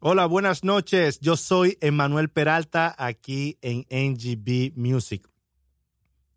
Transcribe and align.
Hola, 0.00 0.26
buenas 0.26 0.62
noches. 0.62 1.18
Yo 1.18 1.36
soy 1.36 1.76
Emanuel 1.80 2.28
Peralta 2.28 2.94
aquí 2.96 3.58
en 3.62 3.84
NGB 3.90 4.72
Music. 4.76 5.28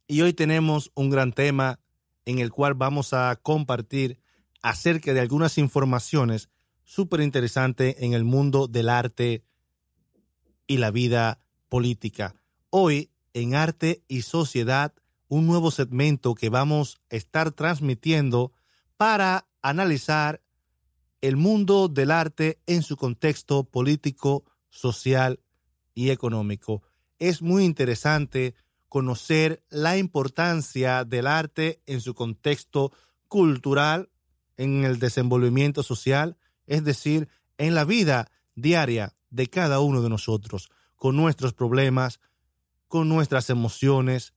Y 0.07 0.21
hoy 0.21 0.33
tenemos 0.33 0.91
un 0.95 1.11
gran 1.11 1.31
tema 1.31 1.79
en 2.25 2.39
el 2.39 2.49
cual 2.49 2.73
vamos 2.73 3.13
a 3.13 3.35
compartir 3.35 4.17
acerca 4.63 5.13
de 5.13 5.19
algunas 5.19 5.59
informaciones 5.59 6.49
súper 6.83 7.21
interesantes 7.21 7.97
en 7.99 8.13
el 8.13 8.23
mundo 8.23 8.67
del 8.67 8.89
arte 8.89 9.43
y 10.65 10.77
la 10.77 10.89
vida 10.89 11.37
política. 11.69 12.33
Hoy, 12.71 13.11
en 13.35 13.53
Arte 13.53 14.01
y 14.07 14.23
Sociedad, 14.23 14.91
un 15.27 15.45
nuevo 15.45 15.69
segmento 15.69 16.33
que 16.33 16.49
vamos 16.49 16.99
a 17.11 17.15
estar 17.15 17.51
transmitiendo 17.51 18.53
para 18.97 19.45
analizar 19.61 20.41
el 21.21 21.37
mundo 21.37 21.87
del 21.87 22.11
arte 22.11 22.59
en 22.65 22.83
su 22.83 22.97
contexto 22.97 23.63
político, 23.63 24.43
social 24.69 25.39
y 25.93 26.09
económico. 26.09 26.81
Es 27.19 27.41
muy 27.41 27.63
interesante 27.63 28.55
conocer 28.89 29.63
la 29.69 29.97
importancia 29.97 31.05
del 31.05 31.27
arte 31.27 31.81
en 31.85 32.01
su 32.01 32.15
contexto 32.15 32.91
cultural, 33.27 34.09
en 34.57 34.83
el 34.83 34.99
desenvolvimiento 34.99 35.83
social, 35.83 36.37
es 36.67 36.83
decir, 36.83 37.29
en 37.57 37.75
la 37.75 37.85
vida 37.85 38.31
diaria 38.55 39.15
de 39.29 39.47
cada 39.47 39.79
uno 39.79 40.01
de 40.01 40.09
nosotros, 40.09 40.69
con 40.95 41.15
nuestros 41.15 41.53
problemas, 41.53 42.19
con 42.87 43.07
nuestras 43.07 43.49
emociones, 43.49 44.33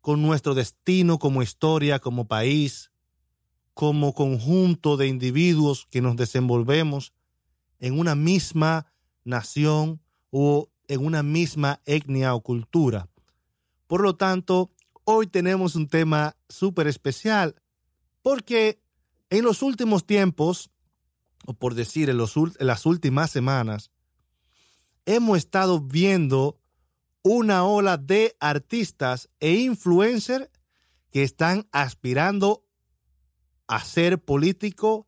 con 0.00 0.22
nuestro 0.22 0.54
destino 0.54 1.18
como 1.18 1.42
historia, 1.42 1.98
como 1.98 2.26
país, 2.26 2.90
como 3.76 4.14
conjunto 4.14 4.96
de 4.96 5.06
individuos 5.06 5.86
que 5.90 6.00
nos 6.00 6.16
desenvolvemos 6.16 7.12
en 7.78 7.98
una 7.98 8.14
misma 8.14 8.90
nación 9.22 10.00
o 10.30 10.70
en 10.88 11.04
una 11.04 11.22
misma 11.22 11.82
etnia 11.84 12.34
o 12.34 12.40
cultura. 12.40 13.10
Por 13.86 14.00
lo 14.00 14.16
tanto, 14.16 14.70
hoy 15.04 15.26
tenemos 15.26 15.76
un 15.76 15.88
tema 15.88 16.38
súper 16.48 16.86
especial 16.86 17.54
porque 18.22 18.80
en 19.28 19.44
los 19.44 19.60
últimos 19.60 20.06
tiempos, 20.06 20.70
o 21.44 21.52
por 21.52 21.74
decir 21.74 22.08
en, 22.08 22.18
en 22.18 22.66
las 22.66 22.86
últimas 22.86 23.30
semanas, 23.30 23.90
hemos 25.04 25.36
estado 25.36 25.80
viendo 25.80 26.58
una 27.22 27.66
ola 27.66 27.98
de 27.98 28.38
artistas 28.40 29.28
e 29.38 29.56
influencers 29.56 30.48
que 31.10 31.22
están 31.22 31.68
aspirando 31.72 32.65
a 33.66 33.84
ser 33.84 34.22
político, 34.22 35.06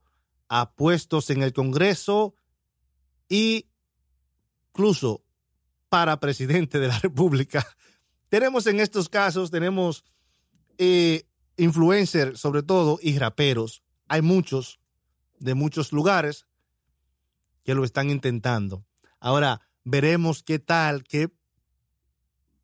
a 0.48 0.74
puestos 0.74 1.30
en 1.30 1.42
el 1.42 1.52
Congreso 1.52 2.34
e 3.28 3.68
incluso 4.70 5.24
para 5.88 6.20
presidente 6.20 6.78
de 6.78 6.88
la 6.88 6.98
República. 7.02 7.66
Tenemos 8.28 8.66
en 8.66 8.80
estos 8.80 9.08
casos, 9.08 9.50
tenemos 9.50 10.04
eh, 10.76 11.26
influencers 11.56 12.38
sobre 12.38 12.62
todo 12.62 12.98
y 13.02 13.18
raperos. 13.18 13.82
Hay 14.06 14.22
muchos 14.22 14.80
de 15.38 15.54
muchos 15.54 15.92
lugares 15.92 16.46
que 17.64 17.74
lo 17.74 17.84
están 17.84 18.10
intentando. 18.10 18.84
Ahora 19.20 19.60
veremos 19.84 20.42
qué 20.42 20.58
tal, 20.58 21.04
qué, 21.04 21.30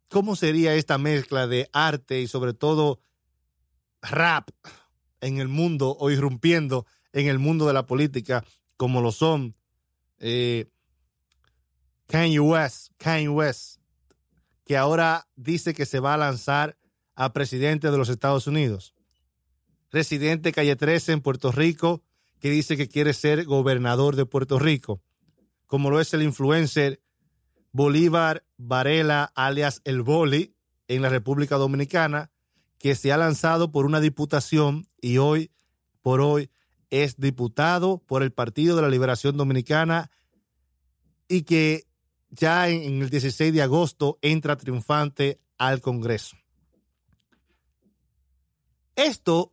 cómo 0.08 0.36
sería 0.36 0.74
esta 0.74 0.98
mezcla 0.98 1.46
de 1.46 1.68
arte 1.72 2.20
y 2.20 2.28
sobre 2.28 2.54
todo 2.54 3.00
rap 4.02 4.50
en 5.24 5.38
el 5.38 5.48
mundo 5.48 5.96
o 5.98 6.10
irrumpiendo 6.10 6.86
en 7.12 7.28
el 7.28 7.38
mundo 7.38 7.66
de 7.66 7.72
la 7.72 7.86
política 7.86 8.44
como 8.76 9.00
lo 9.00 9.10
son 9.12 9.56
eh, 10.18 10.66
Kanye 12.06 12.40
West, 12.40 12.92
Kanye 12.98 13.28
West, 13.28 13.80
que 14.64 14.76
ahora 14.76 15.26
dice 15.36 15.72
que 15.74 15.86
se 15.86 16.00
va 16.00 16.14
a 16.14 16.18
lanzar 16.18 16.76
a 17.14 17.32
presidente 17.32 17.90
de 17.90 17.96
los 17.96 18.08
Estados 18.08 18.46
Unidos. 18.46 18.94
Residente 19.90 20.52
Calle 20.52 20.76
13 20.76 21.12
en 21.12 21.20
Puerto 21.20 21.52
Rico, 21.52 22.02
que 22.40 22.50
dice 22.50 22.76
que 22.76 22.88
quiere 22.88 23.14
ser 23.14 23.44
gobernador 23.44 24.16
de 24.16 24.26
Puerto 24.26 24.58
Rico, 24.58 25.00
como 25.66 25.90
lo 25.90 26.00
es 26.00 26.12
el 26.12 26.22
influencer 26.22 27.00
Bolívar 27.72 28.44
Varela, 28.56 29.32
alias 29.34 29.80
El 29.84 30.02
Boli, 30.02 30.54
en 30.88 31.00
la 31.00 31.08
República 31.08 31.56
Dominicana, 31.56 32.30
que 32.78 32.94
se 32.94 33.12
ha 33.12 33.16
lanzado 33.16 33.70
por 33.70 33.86
una 33.86 34.00
diputación 34.00 34.86
y 35.00 35.18
hoy 35.18 35.50
por 36.02 36.20
hoy 36.20 36.50
es 36.90 37.16
diputado 37.16 37.98
por 37.98 38.22
el 38.22 38.32
Partido 38.32 38.76
de 38.76 38.82
la 38.82 38.88
Liberación 38.88 39.36
Dominicana 39.36 40.10
y 41.28 41.42
que 41.42 41.86
ya 42.30 42.68
en, 42.68 43.02
el 43.02 43.10
16 43.10 43.52
de 43.52 43.62
agosto 43.62 44.18
entra 44.22 44.56
triunfante 44.56 45.40
al 45.56 45.80
Congreso. 45.80 46.36
Esto, 48.96 49.52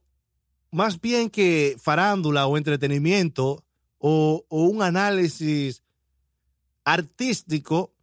más 0.72 1.00
bien 1.00 1.30
que 1.30 1.78
farándula 1.80 2.48
o 2.48 2.58
entretenimiento 2.58 3.64
o, 3.98 4.46
o 4.50 4.64
un 4.64 4.82
análisis 4.82 5.84
artístico, 6.84 7.94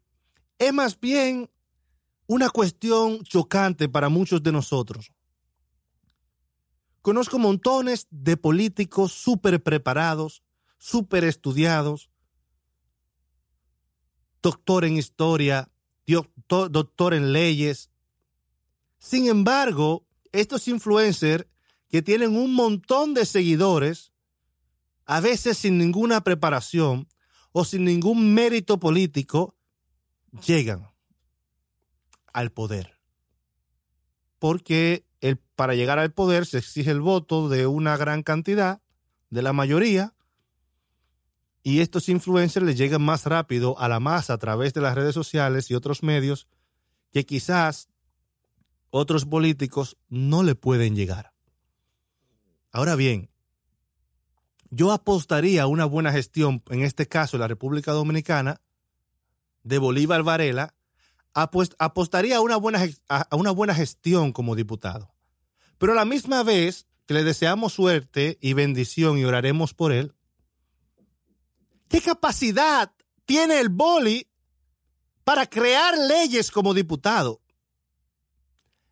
es 0.59 0.73
más 0.73 0.99
bien 0.99 1.51
una 2.29 2.51
cuestión 2.51 3.25
chocante 3.25 3.89
para 3.89 4.11
muchos 4.11 4.43
de 4.43 4.53
nosotros. 4.53 5.13
Conozco 7.01 7.39
montones 7.39 8.07
de 8.11 8.37
políticos 8.37 9.13
súper 9.13 9.63
preparados, 9.63 10.43
súper 10.77 11.25
estudiados, 11.25 12.11
doctor 14.43 14.85
en 14.85 14.99
historia, 14.99 15.71
doctor 16.47 17.15
en 17.15 17.33
leyes. 17.33 17.91
Sin 18.99 19.27
embargo, 19.27 20.07
estos 20.31 20.69
influencers 20.69 21.47
que 21.89 22.03
tienen 22.03 22.37
un 22.37 22.53
montón 22.53 23.15
de 23.15 23.25
seguidores, 23.25 24.13
a 25.07 25.21
veces 25.21 25.57
sin 25.57 25.79
ninguna 25.79 26.23
preparación 26.23 27.09
o 27.53 27.65
sin 27.65 27.85
ningún 27.85 28.35
mérito 28.35 28.79
político, 28.79 29.57
llegan 30.47 30.91
al 32.33 32.51
poder. 32.51 32.99
Porque 34.39 35.05
el, 35.21 35.37
para 35.37 35.75
llegar 35.75 35.99
al 35.99 36.13
poder 36.13 36.47
se 36.47 36.59
exige 36.59 36.91
el 36.91 37.01
voto 37.01 37.49
de 37.49 37.67
una 37.67 37.97
gran 37.97 38.23
cantidad, 38.23 38.81
de 39.31 39.43
la 39.43 39.53
mayoría, 39.53 40.15
y 41.63 41.81
estos 41.81 42.09
influencers 42.09 42.65
les 42.65 42.79
llegan 42.79 43.03
más 43.03 43.27
rápido 43.27 43.79
a 43.79 43.89
la 43.89 44.01
masa 44.01 44.35
a 44.35 44.39
través 44.39 44.73
de 44.73 44.81
las 44.81 44.95
redes 44.95 45.15
sociales 45.15 45.71
y 45.71 45.75
otros 45.75 46.03
medios 46.03 46.49
que 47.13 47.27
quizás 47.27 47.89
otros 48.91 49.27
políticos 49.27 49.99
no 50.09 50.43
le 50.43 50.55
pueden 50.55 50.97
llegar. 50.97 51.33
Ahora 52.73 52.95
bien, 52.95 53.31
yo 54.71 54.93
apostaría 54.93 55.63
a 55.63 55.67
una 55.67 55.85
buena 55.85 56.13
gestión, 56.13 56.63
en 56.71 56.83
este 56.83 57.07
caso 57.07 57.37
en 57.37 57.41
la 57.41 57.49
República 57.49 57.93
Dominicana, 57.93 58.61
de 59.63 59.79
Bolívar 59.79 60.23
Varela, 60.23 60.75
apostaría 61.43 62.37
a 62.37 62.41
una, 62.41 62.57
buena, 62.57 62.87
a 63.09 63.37
una 63.37 63.51
buena 63.51 63.75
gestión 63.75 64.33
como 64.33 64.55
diputado. 64.55 65.13
Pero 65.79 65.93
a 65.93 65.97
la 65.97 66.05
misma 66.05 66.43
vez 66.43 66.87
que 67.07 67.15
le 67.15 67.25
deseamos 67.25 67.73
suerte 67.73 68.39
y 68.41 68.53
bendición 68.53 69.19
y 69.19 69.25
oraremos 69.25 69.73
por 69.73 69.93
él, 69.93 70.15
¿qué 71.89 72.01
capacidad 72.01 72.93
tiene 73.25 73.61
el 73.61 73.69
boli 73.69 74.29
para 75.25 75.47
crear 75.47 75.97
leyes 75.97 76.51
como 76.51 76.75
diputado? 76.75 77.41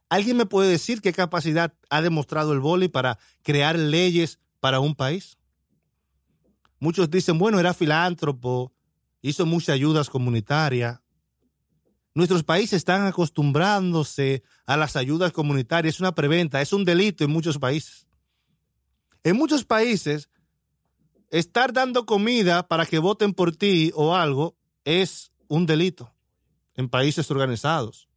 ¿Alguien 0.09 0.37
me 0.37 0.47
puede 0.47 0.71
decir 0.71 1.01
qué 1.01 1.13
capacidad 1.13 1.75
ha 1.91 2.01
demostrado 2.01 2.53
el 2.53 2.61
boli 2.61 2.89
para 2.89 3.19
crear 3.43 3.79
leyes 3.79 4.39
para 4.61 4.79
un 4.81 4.95
país? 4.95 5.37
Muchos 6.79 7.11
dicen, 7.11 7.39
bueno, 7.39 7.59
era 7.59 7.75
filántropo, 7.75 8.73
hizo 9.21 9.47
muchas 9.47 9.75
ayudas 9.75 10.09
comunitarias. 10.09 11.01
Nuestros 12.17 12.45
países 12.45 12.79
están 12.79 13.05
acostumbrándose 13.07 14.43
a 14.65 14.79
las 14.79 14.97
ayudas 14.97 15.33
comunitarias. 15.33 15.97
Es 15.97 16.01
una 16.01 16.15
preventa, 16.15 16.63
es 16.63 16.73
un 16.73 16.83
delito 16.83 17.25
en 17.25 17.31
muchos 17.31 17.59
países. 17.59 18.07
En 19.23 19.37
muchos 19.37 19.67
países, 19.67 20.31
estar 21.29 21.75
dando 21.75 22.07
comida 22.07 22.67
para 22.69 22.87
que 22.87 23.01
voten 23.01 23.35
por 23.35 23.55
ti 23.55 23.93
o 23.95 24.17
algo 24.17 24.57
es 24.87 25.31
un 25.49 25.67
delito 25.67 26.11
en 26.75 26.89
países 26.89 27.31
organizados. 27.31 28.09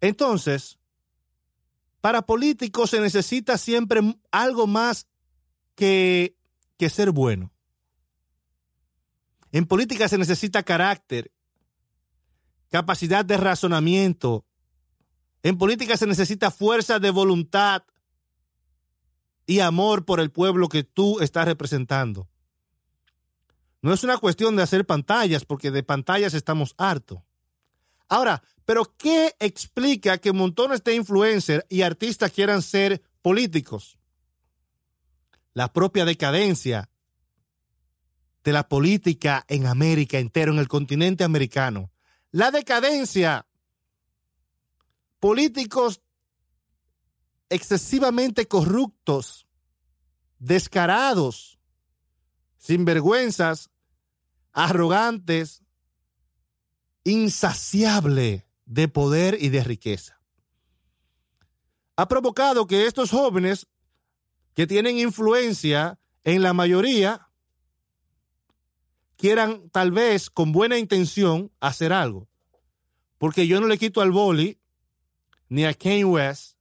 Entonces, 0.00 0.78
para 2.00 2.22
políticos 2.22 2.88
se 2.88 3.00
necesita 3.00 3.58
siempre 3.58 4.00
algo 4.30 4.66
más 4.66 5.08
que, 5.74 6.38
que 6.78 6.88
ser 6.88 7.10
bueno. 7.10 7.52
En 9.50 9.66
política 9.66 10.08
se 10.08 10.16
necesita 10.16 10.62
carácter, 10.62 11.30
capacidad 12.72 13.22
de 13.22 13.36
razonamiento. 13.36 14.46
En 15.42 15.58
política 15.58 15.98
se 15.98 16.06
necesita 16.06 16.50
fuerza 16.50 16.98
de 16.98 17.10
voluntad 17.10 17.82
y 19.46 19.60
amor 19.60 20.06
por 20.06 20.20
el 20.20 20.30
pueblo 20.30 20.70
que 20.70 20.82
tú 20.82 21.20
estás 21.20 21.44
representando. 21.44 22.30
No 23.82 23.92
es 23.92 24.02
una 24.04 24.16
cuestión 24.16 24.56
de 24.56 24.62
hacer 24.62 24.86
pantallas, 24.86 25.44
porque 25.44 25.70
de 25.70 25.82
pantallas 25.82 26.32
estamos 26.32 26.74
hartos. 26.78 27.18
Ahora, 28.08 28.42
pero 28.64 28.96
¿qué 28.96 29.36
explica 29.38 30.16
que 30.16 30.32
montones 30.32 30.82
de 30.82 30.94
influencers 30.94 31.66
y 31.68 31.82
artistas 31.82 32.32
quieran 32.32 32.62
ser 32.62 33.02
políticos? 33.20 33.98
La 35.52 35.74
propia 35.74 36.06
decadencia 36.06 36.88
de 38.44 38.52
la 38.52 38.66
política 38.66 39.44
en 39.48 39.66
América 39.66 40.18
entero, 40.18 40.52
en 40.52 40.58
el 40.58 40.68
continente 40.68 41.22
americano. 41.22 41.92
La 42.32 42.50
decadencia. 42.50 43.46
Políticos 45.20 46.00
excesivamente 47.50 48.48
corruptos, 48.48 49.46
descarados, 50.38 51.58
sinvergüenzas, 52.56 53.70
arrogantes, 54.52 55.62
insaciable 57.04 58.46
de 58.64 58.88
poder 58.88 59.36
y 59.38 59.50
de 59.50 59.62
riqueza. 59.62 60.18
Ha 61.96 62.08
provocado 62.08 62.66
que 62.66 62.86
estos 62.86 63.10
jóvenes 63.10 63.66
que 64.54 64.66
tienen 64.66 64.98
influencia 64.98 66.00
en 66.24 66.42
la 66.42 66.54
mayoría 66.54 67.28
quieran 69.22 69.70
tal 69.70 69.92
vez 69.92 70.30
con 70.30 70.50
buena 70.50 70.78
intención 70.78 71.52
hacer 71.60 71.92
algo. 71.92 72.28
Porque 73.18 73.46
yo 73.46 73.60
no 73.60 73.68
le 73.68 73.78
quito 73.78 74.00
al 74.00 74.10
Boli, 74.10 74.58
ni 75.48 75.64
a 75.64 75.74
Kanye 75.74 76.04
West, 76.04 76.56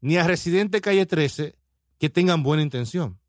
ni 0.00 0.16
a 0.16 0.26
Residente 0.26 0.80
Calle 0.80 1.06
13 1.06 1.56
que 1.98 2.10
tengan 2.10 2.42
buena 2.42 2.64
intención. 2.64 3.20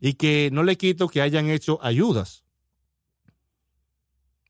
Y 0.00 0.14
que 0.14 0.48
no 0.50 0.62
le 0.62 0.78
quito 0.78 1.08
que 1.08 1.20
hayan 1.20 1.50
hecho 1.50 1.78
ayudas. 1.82 2.42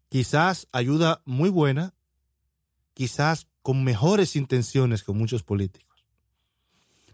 Quizás 0.08 0.68
ayuda 0.70 1.22
muy 1.24 1.50
buena, 1.50 1.92
quizás 2.94 3.48
con 3.62 3.82
mejores 3.82 4.36
intenciones 4.36 5.02
que 5.02 5.10
muchos 5.10 5.42
políticos. 5.42 6.06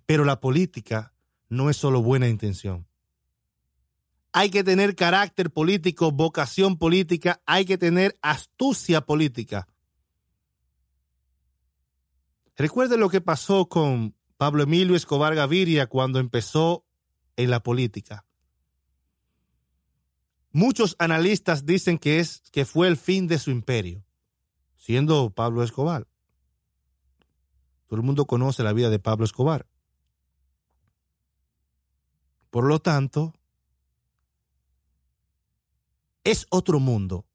Pero 0.04 0.26
la 0.26 0.38
política 0.38 1.14
no 1.48 1.70
es 1.70 1.78
solo 1.78 2.02
buena 2.02 2.28
intención. 2.28 2.86
Hay 4.32 4.50
que 4.50 4.64
tener 4.64 4.96
carácter 4.96 5.50
político, 5.50 6.10
vocación 6.10 6.78
política, 6.78 7.42
hay 7.44 7.64
que 7.64 7.76
tener 7.76 8.18
astucia 8.22 9.02
política. 9.02 9.68
Recuerde 12.56 12.96
lo 12.96 13.10
que 13.10 13.20
pasó 13.20 13.66
con 13.68 14.14
Pablo 14.36 14.62
Emilio 14.62 14.96
Escobar 14.96 15.34
Gaviria 15.34 15.86
cuando 15.86 16.18
empezó 16.18 16.84
en 17.36 17.50
la 17.50 17.62
política. 17.62 18.24
Muchos 20.50 20.96
analistas 20.98 21.64
dicen 21.64 21.98
que 21.98 22.18
es 22.18 22.42
que 22.52 22.64
fue 22.64 22.88
el 22.88 22.96
fin 22.96 23.26
de 23.26 23.38
su 23.38 23.50
imperio, 23.50 24.04
siendo 24.76 25.30
Pablo 25.30 25.62
Escobar. 25.62 26.06
Todo 27.86 28.00
el 28.00 28.06
mundo 28.06 28.26
conoce 28.26 28.62
la 28.62 28.72
vida 28.72 28.90
de 28.90 28.98
Pablo 28.98 29.24
Escobar. 29.24 29.66
Por 32.50 32.64
lo 32.64 32.80
tanto, 32.80 33.32
es 36.24 36.46
otro 36.50 36.80
mundo. 36.80 37.26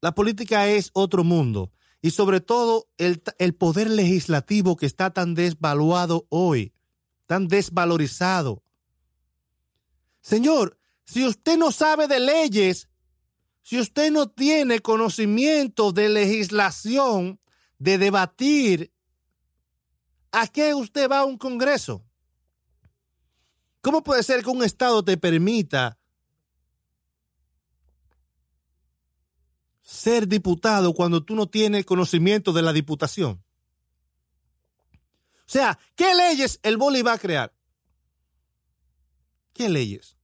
La 0.00 0.14
política 0.14 0.66
es 0.68 0.90
otro 0.92 1.24
mundo. 1.24 1.72
Y 2.02 2.12
sobre 2.12 2.40
todo 2.40 2.88
el, 2.96 3.20
poder 3.54 3.90
legislativo 3.90 4.76
que 4.76 4.86
está 4.86 5.10
tan 5.10 5.34
desvaluado 5.34 6.26
hoy, 6.30 6.72
tan 7.26 7.46
desvalorizado. 7.46 8.62
Señor, 10.22 10.78
si 11.04 11.26
usted 11.26 11.58
no 11.58 11.72
sabe 11.72 12.08
de 12.08 12.20
leyes, 12.20 12.88
si 13.62 13.78
usted 13.78 14.10
no 14.10 14.30
tiene 14.30 14.80
conocimiento 14.80 15.92
de 15.92 16.08
legislación, 16.08 17.38
de 17.78 17.98
debatir, 17.98 18.92
¿a 20.32 20.46
qué 20.46 20.74
usted 20.74 21.10
va 21.10 21.20
a 21.20 21.24
un 21.26 21.36
Congreso? 21.36 22.02
¿Cómo 23.82 24.02
puede 24.02 24.22
ser 24.22 24.42
que 24.42 24.50
un 24.50 24.64
Estado 24.64 25.04
te 25.04 25.18
permita 25.18 25.99
ser 30.00 30.26
diputado 30.26 30.94
cuando 30.94 31.22
tú 31.22 31.34
no 31.34 31.46
tienes 31.46 31.84
conocimiento 31.84 32.52
de 32.52 32.62
la 32.62 32.72
diputación? 32.72 33.42
O 34.92 35.52
sea, 35.52 35.78
¿qué 35.94 36.14
leyes 36.14 36.58
el 36.62 36.78
boli 36.78 37.02
va 37.02 37.12
a 37.12 37.18
crear? 37.18 37.52
¿Qué 39.52 39.68
leyes? 39.68 40.16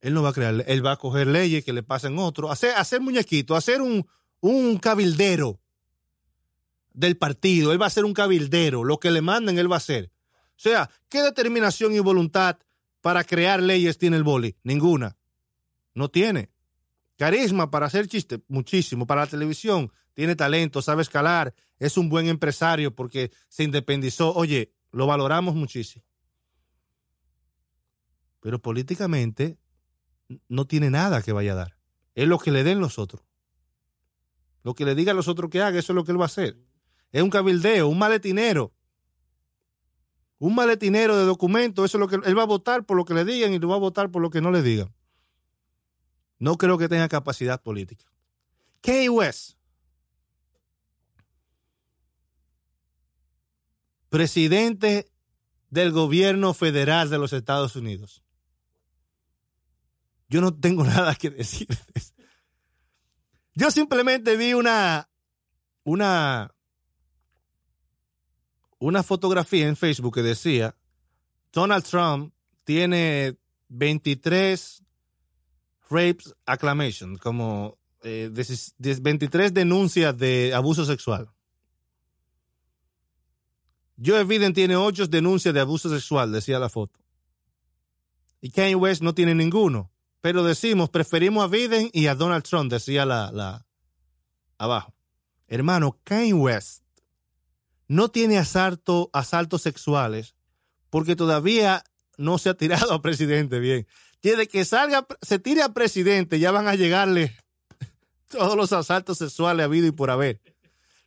Él 0.00 0.14
no 0.14 0.22
va 0.22 0.28
a 0.28 0.32
crear, 0.32 0.64
él 0.66 0.86
va 0.86 0.92
a 0.92 0.98
coger 0.98 1.26
leyes 1.26 1.64
que 1.64 1.72
le 1.72 1.82
pasen 1.82 2.18
otro, 2.18 2.50
hacer, 2.52 2.74
hacer 2.76 3.00
muñequito, 3.00 3.56
hacer 3.56 3.80
un, 3.82 4.06
un 4.40 4.78
cabildero 4.78 5.58
del 6.92 7.16
partido, 7.16 7.72
él 7.72 7.82
va 7.82 7.86
a 7.86 7.90
ser 7.90 8.04
un 8.04 8.14
cabildero, 8.14 8.84
lo 8.84 9.00
que 9.00 9.10
le 9.10 9.20
manden 9.20 9.58
él 9.58 9.70
va 9.70 9.76
a 9.76 9.78
hacer. 9.78 10.12
O 10.50 10.60
sea, 10.60 10.90
¿qué 11.08 11.22
determinación 11.22 11.92
y 11.92 11.98
voluntad 11.98 12.58
para 13.00 13.24
crear 13.24 13.60
leyes 13.60 13.98
tiene 13.98 14.16
el 14.16 14.22
boli? 14.22 14.54
Ninguna. 14.62 15.16
No 15.94 16.08
tiene. 16.08 16.53
Carisma 17.16 17.70
para 17.70 17.86
hacer 17.86 18.08
chiste, 18.08 18.42
muchísimo. 18.48 19.06
Para 19.06 19.22
la 19.22 19.26
televisión, 19.28 19.92
tiene 20.14 20.36
talento, 20.36 20.82
sabe 20.82 21.02
escalar, 21.02 21.54
es 21.78 21.96
un 21.96 22.08
buen 22.08 22.26
empresario 22.26 22.94
porque 22.94 23.30
se 23.48 23.64
independizó. 23.64 24.32
Oye, 24.34 24.72
lo 24.90 25.06
valoramos 25.06 25.54
muchísimo. 25.54 26.04
Pero 28.40 28.60
políticamente 28.60 29.58
no 30.48 30.66
tiene 30.66 30.90
nada 30.90 31.22
que 31.22 31.32
vaya 31.32 31.52
a 31.52 31.56
dar. 31.56 31.76
Es 32.14 32.28
lo 32.28 32.38
que 32.38 32.52
le 32.52 32.64
den 32.64 32.80
los 32.80 32.98
otros. 32.98 33.22
Lo 34.62 34.74
que 34.74 34.84
le 34.84 34.94
digan 34.94 35.16
los 35.16 35.28
otros 35.28 35.50
que 35.50 35.60
haga, 35.60 35.78
eso 35.78 35.92
es 35.92 35.94
lo 35.94 36.04
que 36.04 36.12
él 36.12 36.18
va 36.18 36.24
a 36.24 36.26
hacer. 36.26 36.58
Es 37.10 37.22
un 37.22 37.30
cabildeo, 37.30 37.88
un 37.88 37.98
maletinero. 37.98 38.72
Un 40.38 40.54
maletinero 40.54 41.16
de 41.16 41.24
documentos, 41.24 41.84
eso 41.84 41.98
es 41.98 42.00
lo 42.00 42.08
que 42.08 42.28
él 42.28 42.36
va 42.36 42.42
a 42.42 42.46
votar 42.46 42.84
por 42.84 42.96
lo 42.96 43.04
que 43.04 43.14
le 43.14 43.24
digan 43.24 43.52
y 43.52 43.58
lo 43.58 43.68
va 43.68 43.76
a 43.76 43.78
votar 43.78 44.10
por 44.10 44.20
lo 44.20 44.30
que 44.30 44.40
no 44.40 44.50
le 44.50 44.62
digan. 44.62 44.92
No 46.44 46.58
creo 46.58 46.76
que 46.76 46.90
tenga 46.90 47.08
capacidad 47.08 47.62
política. 47.62 48.04
Kanye 48.82 49.08
West, 49.08 49.56
presidente 54.10 55.10
del 55.70 55.90
gobierno 55.90 56.52
federal 56.52 57.08
de 57.08 57.16
los 57.16 57.32
Estados 57.32 57.76
Unidos. 57.76 58.22
Yo 60.28 60.42
no 60.42 60.52
tengo 60.54 60.84
nada 60.84 61.14
que 61.14 61.30
decir. 61.30 61.66
Yo 63.54 63.70
simplemente 63.70 64.36
vi 64.36 64.52
una, 64.52 65.08
una, 65.82 66.54
una 68.80 69.02
fotografía 69.02 69.66
en 69.66 69.76
Facebook 69.76 70.16
que 70.16 70.22
decía, 70.22 70.76
Donald 71.54 71.84
Trump 71.84 72.34
tiene 72.64 73.38
23 73.68 74.83
rapes 75.90 76.34
acclamation, 76.46 77.16
como 77.18 77.78
23 78.02 79.46
eh, 79.46 79.50
denuncias 79.52 80.16
de 80.16 80.52
abuso 80.54 80.84
sexual. 80.84 81.28
Joe 84.04 84.24
Biden 84.24 84.52
tiene 84.52 84.76
8 84.76 85.06
denuncias 85.06 85.54
de 85.54 85.60
abuso 85.60 85.88
sexual, 85.88 86.32
decía 86.32 86.58
la 86.58 86.68
foto. 86.68 86.98
Y 88.40 88.50
Kanye 88.50 88.74
West 88.74 89.02
no 89.02 89.14
tiene 89.14 89.34
ninguno. 89.34 89.90
Pero 90.20 90.42
decimos, 90.42 90.90
preferimos 90.90 91.44
a 91.44 91.48
Biden 91.48 91.90
y 91.92 92.06
a 92.06 92.14
Donald 92.14 92.44
Trump, 92.44 92.70
decía 92.70 93.04
la, 93.04 93.30
la 93.30 93.66
abajo. 94.58 94.94
Hermano, 95.46 95.98
Kanye 96.02 96.32
West 96.32 96.82
no 97.88 98.08
tiene 98.08 98.38
asalto, 98.38 99.10
asaltos 99.12 99.62
sexuales 99.62 100.34
porque 100.90 101.16
todavía 101.16 101.84
no 102.16 102.38
se 102.38 102.48
ha 102.48 102.54
tirado 102.54 102.92
a 102.94 103.02
presidente 103.02 103.58
bien. 103.58 103.86
Tiene 104.24 104.48
que 104.48 104.64
salga, 104.64 105.06
se 105.20 105.38
tire 105.38 105.60
a 105.62 105.74
presidente, 105.74 106.38
ya 106.38 106.50
van 106.50 106.66
a 106.66 106.74
llegarle 106.74 107.36
todos 108.30 108.56
los 108.56 108.72
asaltos 108.72 109.18
sexuales 109.18 109.62
habido 109.62 109.86
y 109.86 109.90
por 109.90 110.10
haber. 110.10 110.40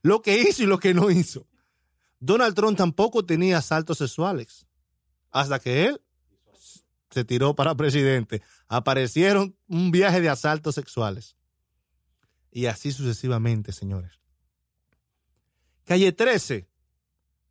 Lo 0.04 0.22
que 0.22 0.40
hizo 0.40 0.62
y 0.62 0.68
lo 0.68 0.78
que 0.78 0.94
no 0.94 1.10
hizo. 1.10 1.48
Donald 2.20 2.54
Trump 2.54 2.78
tampoco 2.78 3.26
tenía 3.26 3.58
asaltos 3.58 3.98
sexuales. 3.98 4.68
Hasta 5.32 5.58
que 5.58 5.86
él 5.86 6.00
se 7.10 7.26
tiró 7.26 7.56
para 7.56 7.74
presidente. 7.74 8.44
Aparecieron 8.68 9.58
un 9.68 9.90
viaje 9.90 10.22
de 10.22 10.30
asaltos 10.30 10.76
sexuales. 10.76 11.36
Y 12.52 12.68
así 12.68 12.92
sucesivamente, 12.92 13.72
señores. 13.72 14.22
Calle 15.86 16.12
13, 16.12 16.70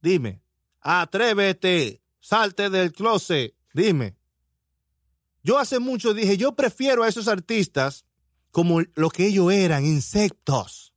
dime, 0.00 0.44
atrévete, 0.78 2.04
salte 2.20 2.70
del 2.70 2.92
closet, 2.92 3.56
dime. 3.74 4.16
Yo 5.46 5.60
hace 5.60 5.78
mucho 5.78 6.12
dije, 6.12 6.36
yo 6.36 6.56
prefiero 6.56 7.04
a 7.04 7.08
esos 7.08 7.28
artistas 7.28 8.04
como 8.50 8.80
lo 8.96 9.10
que 9.10 9.28
ellos 9.28 9.52
eran, 9.52 9.86
insectos, 9.86 10.92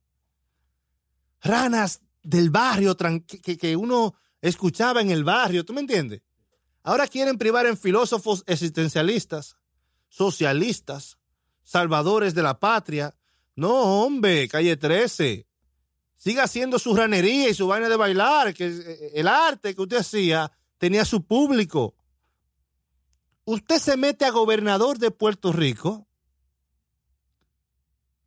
ranas 1.40 2.00
del 2.24 2.50
barrio 2.50 2.96
que, 2.96 3.56
que 3.56 3.76
uno 3.76 4.16
escuchaba 4.42 5.02
en 5.02 5.12
el 5.12 5.22
barrio, 5.22 5.64
¿tú 5.64 5.72
me 5.72 5.82
entiendes? 5.82 6.22
Ahora 6.82 7.06
quieren 7.06 7.38
privar 7.38 7.66
en 7.66 7.78
filósofos 7.78 8.42
existencialistas, 8.48 9.56
socialistas, 10.08 11.18
salvadores 11.62 12.34
de 12.34 12.42
la 12.42 12.58
patria. 12.58 13.14
No, 13.54 14.02
hombre, 14.02 14.48
calle 14.48 14.76
13. 14.76 15.46
Siga 16.16 16.42
haciendo 16.42 16.80
su 16.80 16.96
ranería 16.96 17.50
y 17.50 17.54
su 17.54 17.68
vaina 17.68 17.88
de 17.88 17.96
bailar, 17.96 18.52
que 18.52 18.66
eh, 18.66 19.12
el 19.14 19.28
arte 19.28 19.76
que 19.76 19.82
usted 19.82 19.98
hacía 19.98 20.50
tenía 20.76 21.04
su 21.04 21.24
público. 21.24 21.94
Usted 23.52 23.80
se 23.80 23.96
mete 23.96 24.24
a 24.26 24.30
gobernador 24.30 24.98
de 24.98 25.10
Puerto 25.10 25.52
Rico. 25.52 26.06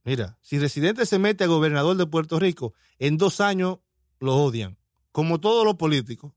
Mira, 0.04 0.38
si 0.42 0.60
residente 0.60 1.06
se 1.06 1.18
mete 1.18 1.46
a 1.46 1.48
gobernador 1.48 1.96
de 1.96 2.06
Puerto 2.06 2.40
Rico, 2.40 2.74
en 3.00 3.18
dos 3.18 3.40
años 3.40 3.78
lo 4.20 4.36
odian, 4.36 4.78
como 5.14 5.40
todos 5.40 5.64
los 5.64 5.76
políticos. 5.76 6.34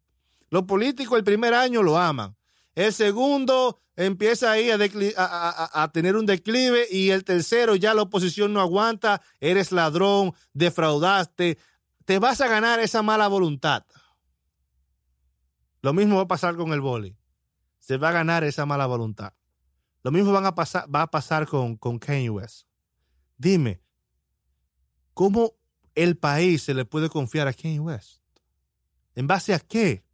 Los 0.50 0.66
políticos 0.66 1.18
el 1.18 1.24
primer 1.24 1.52
año 1.52 1.82
lo 1.82 1.98
aman. 1.98 2.36
El 2.76 2.92
segundo 2.92 3.80
empieza 3.96 4.52
ahí 4.52 4.70
a, 4.70 4.78
a, 5.82 5.90
tener 5.90 6.14
un 6.14 6.24
declive 6.24 6.86
y 6.88 7.10
el 7.10 7.24
tercero 7.24 7.74
ya 7.74 7.92
la 7.92 8.02
oposición 8.02 8.52
no 8.52 8.60
aguanta, 8.60 9.20
eres 9.40 9.72
ladrón, 9.72 10.32
defraudaste, 10.52 11.58
te 12.04 12.20
vas 12.20 12.40
a 12.40 12.46
ganar 12.46 12.78
esa 12.78 13.02
mala 13.02 13.26
voluntad. 13.26 13.84
Lo 15.82 15.92
mismo 15.92 16.18
va 16.18 16.22
a 16.22 16.28
pasar 16.28 16.54
con 16.54 16.72
el 16.72 16.80
boli. 16.80 17.16
Se 17.86 17.98
va 17.98 18.08
a 18.08 18.12
ganar 18.12 18.42
esa 18.42 18.66
mala 18.66 18.84
voluntad. 18.86 19.32
Lo 20.02 20.10
mismo 20.10 20.32
van 20.32 20.44
a 20.44 20.56
pasar, 20.56 20.92
va 20.92 21.02
a 21.02 21.06
pasar 21.06 21.46
con, 21.46 21.76
con 21.76 22.00
Kanye 22.00 22.30
West. 22.30 22.66
Dime, 23.38 23.80
¿cómo 25.14 25.52
el 25.94 26.16
país 26.16 26.64
se 26.64 26.74
le 26.74 26.84
puede 26.84 27.08
confiar 27.08 27.46
a 27.46 27.52
Kanye 27.52 27.78
West? 27.78 28.22
¿En 29.14 29.28
base 29.28 29.54
a 29.54 29.60
qué? 29.60 30.04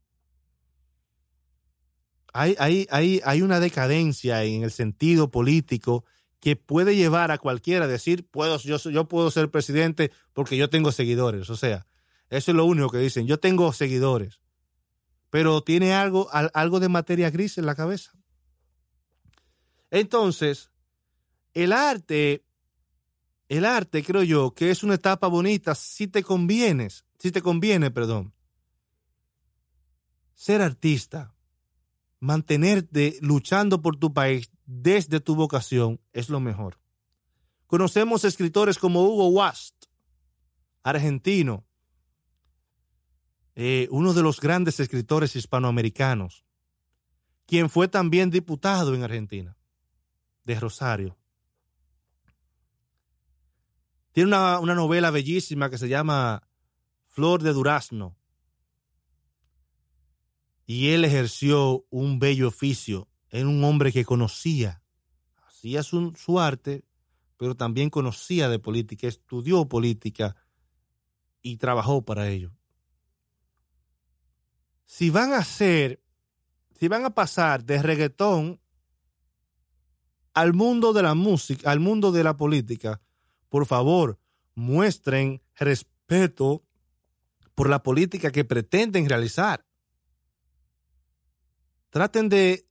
Hay, 2.34 2.86
hay, 2.90 3.40
una 3.40 3.58
decadencia 3.58 4.44
en 4.44 4.64
el 4.64 4.70
sentido 4.70 5.30
político 5.30 6.04
que 6.40 6.56
puede 6.56 6.94
llevar 6.94 7.30
a 7.30 7.38
cualquiera 7.38 7.86
a 7.86 7.88
decir, 7.88 8.28
puedo, 8.28 8.58
yo, 8.58 8.76
yo 8.76 9.08
puedo 9.08 9.30
ser 9.30 9.50
presidente 9.50 10.12
porque 10.34 10.58
yo 10.58 10.68
tengo 10.68 10.92
seguidores. 10.92 11.48
O 11.48 11.56
sea, 11.56 11.86
eso 12.28 12.50
es 12.50 12.54
lo 12.54 12.66
único 12.66 12.90
que 12.90 12.98
dicen, 12.98 13.26
yo 13.26 13.40
tengo 13.40 13.72
seguidores. 13.72 14.41
Pero 15.32 15.64
tiene 15.64 15.94
algo, 15.94 16.28
algo 16.30 16.78
de 16.78 16.90
materia 16.90 17.30
gris 17.30 17.56
en 17.56 17.64
la 17.64 17.74
cabeza. 17.74 18.12
Entonces, 19.90 20.70
el 21.54 21.72
arte 21.72 22.44
el 23.52 23.66
arte, 23.66 24.02
creo 24.02 24.22
yo, 24.22 24.54
que 24.54 24.70
es 24.70 24.82
una 24.82 24.94
etapa 24.94 25.26
bonita 25.26 25.74
si 25.74 26.08
te 26.08 26.22
convienes, 26.22 27.04
si 27.18 27.30
te 27.30 27.42
conviene, 27.42 27.90
perdón. 27.90 28.32
Ser 30.34 30.62
artista, 30.62 31.34
mantenerte 32.18 33.18
luchando 33.20 33.82
por 33.82 33.98
tu 33.98 34.14
país 34.14 34.50
desde 34.64 35.20
tu 35.20 35.34
vocación 35.34 36.00
es 36.14 36.30
lo 36.30 36.40
mejor. 36.40 36.78
Conocemos 37.66 38.24
escritores 38.24 38.78
como 38.78 39.02
Hugo 39.02 39.28
Wast, 39.28 39.84
argentino, 40.82 41.66
eh, 43.54 43.86
uno 43.90 44.14
de 44.14 44.22
los 44.22 44.40
grandes 44.40 44.80
escritores 44.80 45.36
hispanoamericanos, 45.36 46.44
quien 47.46 47.68
fue 47.68 47.88
también 47.88 48.30
diputado 48.30 48.94
en 48.94 49.02
Argentina, 49.02 49.56
de 50.44 50.58
Rosario. 50.58 51.18
Tiene 54.12 54.28
una, 54.28 54.60
novela 54.74 55.10
bellísima 55.10 55.70
que 55.70 55.78
se 55.78 55.88
llama 55.88 56.48
Flor 57.06 57.42
de 57.42 57.52
Durazno. 57.52 58.16
Y 60.66 60.90
él 60.90 61.04
ejerció 61.04 61.86
un 61.90 62.18
bello 62.18 62.48
oficio. 62.48 63.08
Era 63.30 63.48
un 63.48 63.64
hombre 63.64 63.92
que 63.92 64.04
conocía, 64.04 64.82
hacía 65.46 65.82
su, 65.82 66.14
su 66.14 66.38
arte, 66.38 66.84
pero 67.38 67.56
también 67.56 67.88
conocía 67.88 68.48
de 68.50 68.58
política, 68.58 69.08
estudió 69.08 69.66
política 69.66 70.36
y 71.40 71.56
trabajó 71.56 72.02
para 72.04 72.28
ello. 72.28 72.52
Si 74.92 75.08
van 75.08 75.32
a 75.32 75.38
hacer, 75.38 76.02
si 76.78 76.86
van 76.86 77.06
a 77.06 77.14
pasar 77.14 77.64
de 77.64 77.80
reggaetón 77.80 78.60
al 80.34 80.52
mundo 80.52 80.92
de 80.92 81.02
la 81.02 81.14
música, 81.14 81.70
al 81.70 81.80
mundo 81.80 82.12
de 82.12 82.22
la 82.22 82.36
política, 82.36 83.00
por 83.48 83.64
favor, 83.64 84.18
muestren 84.54 85.40
respeto 85.54 86.66
por 87.54 87.70
la 87.70 87.82
política 87.82 88.30
que 88.32 88.44
pretenden 88.44 89.08
realizar. 89.08 89.64
Traten 91.88 92.28
de, 92.28 92.68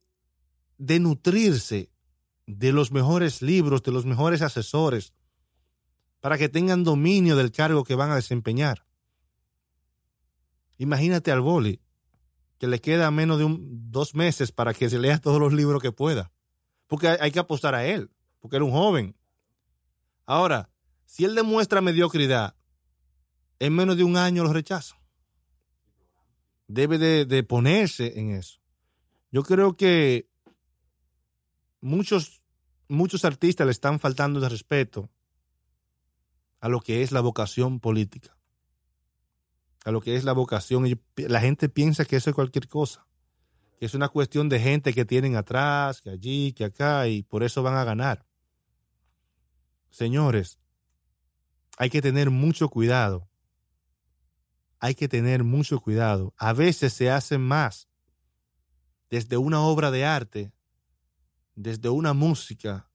de 0.78 1.00
nutrirse 1.00 1.90
de 2.46 2.72
los 2.72 2.92
mejores 2.92 3.42
libros, 3.42 3.82
de 3.82 3.94
los 3.94 4.06
mejores 4.06 4.44
asesores, 4.44 5.12
para 6.20 6.38
que 6.38 6.50
tengan 6.50 6.84
dominio 6.84 7.36
del 7.36 7.52
cargo 7.52 7.84
que 7.84 7.96
van 7.96 8.12
a 8.12 8.16
desempeñar. 8.16 8.86
Imagínate 10.78 11.32
al 11.32 11.42
boli, 11.42 11.82
que 12.62 12.68
le 12.68 12.80
queda 12.80 13.10
menos 13.10 13.40
de 13.40 13.44
un, 13.44 13.90
dos 13.90 14.14
meses 14.14 14.52
para 14.52 14.76
que 14.76 14.88
se 14.88 15.00
lea 15.00 15.18
todos 15.18 15.40
los 15.40 15.52
libros 15.52 15.82
que 15.82 15.92
pueda, 15.92 16.32
porque 16.86 17.08
hay, 17.08 17.32
que 17.32 17.40
apostar 17.40 17.74
a 17.74 17.88
él, 17.88 18.12
porque 18.40 18.58
era 18.58 18.66
un 18.66 18.70
joven. 18.72 19.16
Ahora, 20.28 20.70
si 21.08 21.26
él 21.26 21.34
demuestra 21.34 21.82
mediocridad, 21.82 22.56
en 23.58 23.74
menos 23.74 23.98
de 23.98 24.04
un 24.04 24.16
año 24.16 24.44
lo 24.44 24.54
rechaza. 24.54 24.96
Debe 26.68 27.00
de, 27.00 27.44
ponerse 27.44 28.20
en 28.20 28.30
eso. 28.30 28.60
Yo 29.32 29.42
creo 29.42 29.76
que 29.76 30.30
muchos, 31.80 32.44
muchos 32.88 33.26
artistas 33.26 33.66
le 33.66 33.72
están 33.72 34.00
faltando 34.00 34.40
de 34.40 34.50
respeto 34.50 35.10
a 36.60 36.70
lo 36.70 36.80
que 36.80 37.02
es 37.02 37.12
la 37.12 37.22
vocación 37.22 37.80
política, 37.80 38.38
a 39.84 39.92
lo 39.92 40.02
que 40.02 40.16
es 40.16 40.24
la 40.24 40.34
vocación. 40.34 41.00
La 41.16 41.42
gente 41.42 41.70
piensa 41.70 42.06
que 42.06 42.16
eso 42.16 42.30
es 42.30 42.36
cualquier 42.36 42.68
cosa, 42.68 43.06
que 43.80 43.86
es 43.86 43.94
una 43.94 44.10
cuestión 44.10 44.50
de 44.50 44.60
gente 44.60 44.94
que 44.94 45.06
tienen 45.06 45.36
atrás, 45.36 46.02
que 46.02 46.10
allí, 46.10 46.54
que 46.54 46.66
acá, 46.66 47.08
y 47.08 47.24
por 47.24 47.44
eso 47.44 47.64
van 47.64 47.76
a 47.76 47.84
ganar. 47.84 48.26
Señores, 49.90 50.60
hay 51.78 51.90
que 51.90 52.02
tener 52.02 52.30
mucho 52.30 52.70
cuidado. 52.70 53.28
Hay 54.80 54.96
que 54.96 55.08
tener 55.08 55.44
mucho 55.44 55.80
cuidado. 55.80 56.34
A 56.38 56.54
veces 56.54 56.94
se 56.94 57.12
hace 57.12 57.38
más 57.38 57.88
desde 59.10 59.38
una 59.38 59.62
obra 59.62 59.92
de 59.92 60.06
arte, 60.06 60.52
desde 61.56 61.90
una 61.90 62.14
música, 62.14 62.90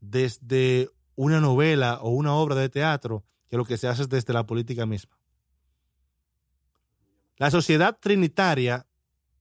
desde 0.00 0.90
una 1.14 1.40
novela 1.40 2.00
o 2.02 2.10
una 2.10 2.34
obra 2.34 2.56
de 2.56 2.68
teatro, 2.68 3.24
que 3.48 3.56
lo 3.56 3.64
que 3.64 3.76
se 3.76 3.88
hace 3.88 4.06
desde 4.06 4.32
la 4.32 4.44
política 4.46 4.84
misma. 4.84 5.21
La 7.42 7.50
Sociedad 7.50 7.98
Trinitaria 8.00 8.86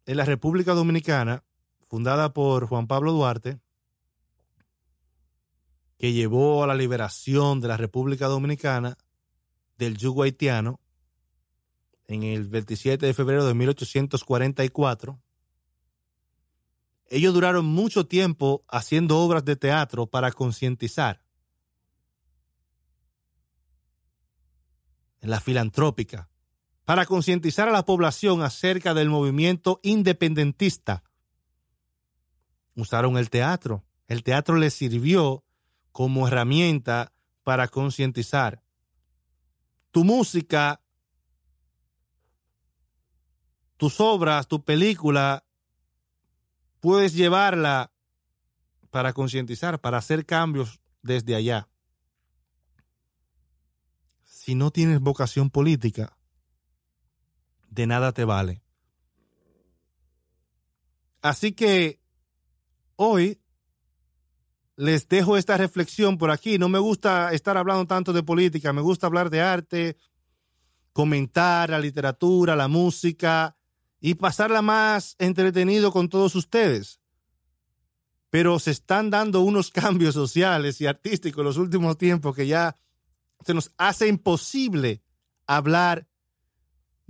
en 0.08 0.18
la 0.18 0.26
República 0.26 0.74
Dominicana, 0.74 1.44
fundada 1.88 2.34
por 2.34 2.66
Juan 2.66 2.88
Pablo 2.88 3.12
Duarte, 3.12 3.60
que 6.00 6.12
llevó 6.12 6.64
a 6.64 6.68
la 6.68 6.74
liberación 6.74 7.62
de 7.62 7.68
la 7.68 7.78
República 7.78 8.26
Dominicana 8.26 8.98
del 9.78 9.98
yugo 9.98 10.24
haitiano 10.24 10.80
en 12.08 12.24
el 12.24 12.48
27 12.48 13.06
de 13.06 13.14
febrero 13.14 13.46
de 13.46 13.54
1844. 13.54 15.22
Ellos 17.06 17.34
duraron 17.36 17.66
mucho 17.68 18.08
tiempo 18.08 18.66
haciendo 18.68 19.20
obras 19.20 19.46
de 19.46 19.58
teatro 19.58 20.08
para 20.08 20.32
concientizar 20.32 21.22
en 25.20 25.30
la 25.30 25.40
filantrópica, 25.40 26.31
para 26.86 27.06
concientizar 27.06 27.70
a 27.70 27.72
la 27.72 27.86
población 27.86 28.42
acerca 28.42 28.94
del 28.94 29.10
movimiento 29.10 29.80
independentista. 29.84 31.04
Usaron 32.76 33.18
el 33.18 33.30
teatro. 33.30 33.84
El 34.08 34.24
teatro 34.24 34.56
les 34.56 34.74
sirvió 34.74 35.44
como 35.92 36.28
herramienta 36.28 37.14
para 37.44 37.68
concientizar. 37.68 38.62
Tu 39.92 40.04
música, 40.04 40.82
tus 43.78 44.00
obras, 44.00 44.48
tu 44.48 44.64
película, 44.64 45.46
puedes 46.80 47.14
llevarla 47.14 47.92
para 48.90 49.14
concientizar, 49.14 49.80
para 49.80 49.98
hacer 49.98 50.26
cambios 50.26 50.82
desde 51.02 51.36
allá. 51.36 51.68
Si 54.24 54.56
no 54.56 54.72
tienes 54.72 55.00
vocación 55.00 55.50
política, 55.50 56.18
de 57.72 57.88
nada 57.88 58.12
te 58.12 58.26
vale. 58.26 58.62
Así 61.22 61.54
que 61.54 62.00
hoy 62.98 63.42
les 64.76 65.08
dejo 65.08 65.38
esta 65.38 65.58
reflexión 65.58 66.18
por 66.18 66.32
aquí. 66.32 66.58
No 66.58 66.70
me 66.70 66.80
gusta 66.80 67.34
estar 67.34 67.58
hablando 67.58 67.88
tanto 67.88 68.14
de 68.14 68.24
política, 68.24 68.74
me 68.74 68.82
gusta 68.82 69.08
hablar 69.08 69.30
de 69.30 69.42
arte, 69.42 69.98
comentar 70.94 71.70
la 71.70 71.80
literatura, 71.80 72.56
la 72.56 72.68
música 72.68 73.56
y 74.00 74.16
pasarla 74.16 74.62
más 74.62 75.16
entretenido 75.18 75.92
con 75.92 76.10
todos 76.10 76.36
ustedes. 76.36 77.00
pero 78.30 78.60
se 78.60 78.72
están 78.72 79.10
dando 79.10 79.42
unos 79.42 79.72
cambios 79.82 80.14
sociales 80.14 80.80
y 80.82 80.88
artísticos 80.88 81.42
en 81.42 81.46
los 81.46 81.58
últimos 81.58 81.98
tiempos 81.98 82.36
que 82.36 82.48
ya 82.48 82.78
se 83.46 83.54
nos 83.54 83.72
hace 83.78 84.08
imposible 84.08 85.04
hablar 85.46 86.08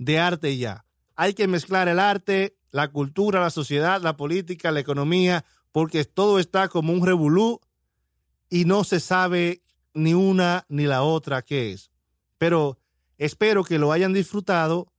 de 0.04 0.18
arte 0.18 0.56
ya. 0.56 0.84
Hay 1.14 1.34
que 1.34 1.46
mezclar 1.46 1.88
el 1.88 1.98
arte, 1.98 2.56
la 2.70 2.88
cultura, 2.88 3.40
la 3.40 3.50
sociedad, 3.50 4.00
la 4.02 4.16
política, 4.16 4.72
la 4.72 4.80
economía, 4.80 5.44
porque 5.70 6.04
todo 6.04 6.38
está 6.38 6.68
como 6.68 6.92
un 6.92 7.04
revolú 7.04 7.60
y 8.48 8.64
no 8.64 8.84
se 8.84 9.00
sabe 9.00 9.62
ni 9.94 10.14
una 10.14 10.64
ni 10.68 10.84
la 10.84 11.02
otra 11.02 11.42
qué 11.42 11.72
es. 11.72 11.90
Pero 12.38 12.78
espero 13.18 13.64
que 13.64 13.78
lo 13.78 13.92
hayan 13.92 14.12
disfrutado, 14.12 14.92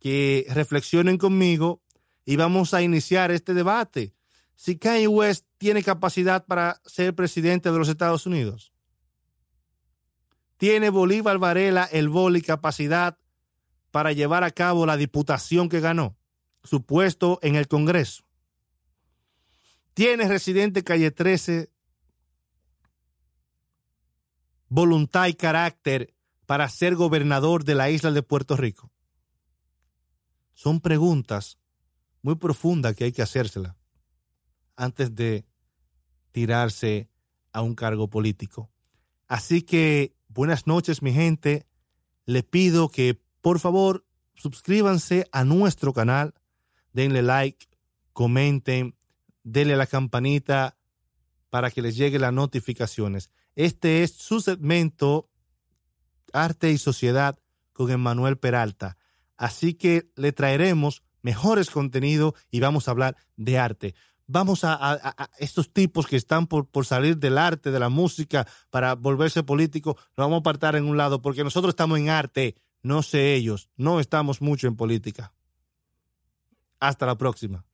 que 0.00 0.46
reflexionen 0.50 1.18
conmigo 1.18 1.82
y 2.24 2.36
vamos 2.36 2.74
a 2.74 2.82
iniciar 2.82 3.30
este 3.30 3.54
debate. 3.54 4.14
Si 4.54 4.78
Kanye 4.78 5.08
West 5.08 5.46
tiene 5.58 5.82
capacidad 5.82 6.44
para 6.44 6.80
ser 6.84 7.14
presidente 7.14 7.70
de 7.70 7.78
los 7.78 7.88
Estados 7.88 8.26
Unidos, 8.26 8.72
tiene 10.56 10.90
Bolívar 10.90 11.38
Varela 11.38 11.84
el 11.90 12.08
boli 12.08 12.42
capacidad 12.42 13.18
para 13.92 14.10
llevar 14.10 14.42
a 14.42 14.50
cabo 14.50 14.84
la 14.86 14.96
diputación 14.96 15.68
que 15.68 15.78
ganó, 15.78 16.16
su 16.64 16.84
puesto 16.84 17.38
en 17.42 17.54
el 17.54 17.68
Congreso. 17.68 18.24
Tiene 19.94 20.26
residente 20.26 20.82
calle 20.82 21.12
13 21.12 21.70
voluntad 24.72 25.26
y 25.26 25.34
carácter 25.34 26.14
para 26.46 26.66
ser 26.70 26.96
gobernador 26.96 27.62
de 27.62 27.74
la 27.74 27.90
isla 27.90 28.10
de 28.10 28.22
Puerto 28.22 28.56
Rico. 28.56 28.90
Son 30.54 30.80
preguntas 30.80 31.58
muy 32.22 32.36
profundas 32.36 32.96
que 32.96 33.04
hay 33.04 33.12
que 33.12 33.20
hacérselas 33.20 33.76
antes 34.74 35.14
de 35.14 35.44
tirarse 36.30 37.10
a 37.52 37.60
un 37.60 37.74
cargo 37.74 38.08
político. 38.08 38.70
Así 39.28 39.60
que 39.60 40.16
buenas 40.28 40.66
noches 40.66 41.02
mi 41.02 41.12
gente. 41.12 41.66
Le 42.24 42.42
pido 42.42 42.88
que 42.88 43.21
por 43.42 43.58
favor 43.58 44.06
suscríbanse 44.34 45.28
a 45.32 45.44
nuestro 45.44 45.92
canal, 45.92 46.34
denle 46.92 47.22
like, 47.22 47.66
comenten, 48.12 48.96
denle 49.42 49.76
la 49.76 49.86
campanita 49.86 50.78
para 51.50 51.70
que 51.70 51.82
les 51.82 51.96
llegue 51.96 52.18
las 52.18 52.32
notificaciones. 52.32 53.30
Este 53.54 54.02
es 54.02 54.12
su 54.12 54.40
segmento 54.40 55.28
Arte 56.32 56.70
y 56.70 56.78
Sociedad 56.78 57.38
con 57.72 57.90
Emmanuel 57.90 58.38
Peralta. 58.38 58.96
Así 59.36 59.74
que 59.74 60.10
le 60.16 60.32
traeremos 60.32 61.02
mejores 61.20 61.70
contenidos 61.70 62.34
y 62.50 62.60
vamos 62.60 62.88
a 62.88 62.92
hablar 62.92 63.16
de 63.36 63.58
arte. 63.58 63.94
Vamos 64.26 64.60
a, 64.64 65.28
estos 65.38 65.72
tipos 65.72 66.06
que 66.06 66.16
están 66.16 66.46
por, 66.46 66.66
por, 66.68 66.86
salir 66.86 67.18
del 67.18 67.36
arte, 67.36 67.70
de 67.70 67.78
la 67.78 67.88
música, 67.90 68.46
para 68.70 68.94
volverse 68.94 69.42
políticos, 69.42 69.96
lo 70.16 70.24
vamos 70.24 70.36
a 70.36 70.40
apartar 70.40 70.76
en 70.76 70.84
un 70.84 70.96
lado, 70.96 71.20
porque 71.20 71.44
nosotros 71.44 71.72
estamos 71.72 71.98
en 71.98 72.08
arte, 72.08 72.56
no 72.82 73.02
sé 73.02 73.34
ellos, 73.34 73.70
no 73.76 74.00
estamos 74.00 74.40
mucho 74.40 74.66
en 74.66 74.76
política. 74.76 75.32
Hasta 76.80 77.06
la 77.06 77.16
próxima. 77.16 77.64